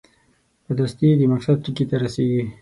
[0.65, 2.43] په دستي د مقصد ټکي ته رسېږي.